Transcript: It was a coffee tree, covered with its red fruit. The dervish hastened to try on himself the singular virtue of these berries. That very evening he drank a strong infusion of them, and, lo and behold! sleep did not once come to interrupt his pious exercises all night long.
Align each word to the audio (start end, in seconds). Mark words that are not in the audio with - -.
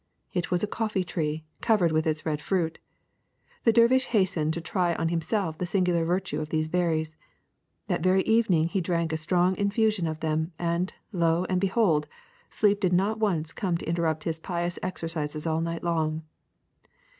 It 0.33 0.49
was 0.49 0.63
a 0.63 0.73
coffee 0.73 1.03
tree, 1.03 1.45
covered 1.61 1.91
with 1.91 2.07
its 2.07 2.25
red 2.25 2.41
fruit. 2.41 2.79
The 3.65 3.71
dervish 3.71 4.05
hastened 4.05 4.51
to 4.53 4.59
try 4.59 4.95
on 4.95 5.09
himself 5.09 5.59
the 5.59 5.67
singular 5.67 6.03
virtue 6.05 6.41
of 6.41 6.49
these 6.49 6.67
berries. 6.69 7.17
That 7.85 8.01
very 8.01 8.23
evening 8.23 8.67
he 8.69 8.81
drank 8.81 9.13
a 9.13 9.15
strong 9.17 9.55
infusion 9.57 10.07
of 10.07 10.19
them, 10.21 10.53
and, 10.57 10.91
lo 11.11 11.45
and 11.49 11.61
behold! 11.61 12.07
sleep 12.49 12.79
did 12.79 12.93
not 12.93 13.19
once 13.19 13.53
come 13.53 13.77
to 13.77 13.85
interrupt 13.87 14.23
his 14.23 14.39
pious 14.39 14.79
exercises 14.81 15.45
all 15.45 15.61
night 15.61 15.83
long. 15.83 16.23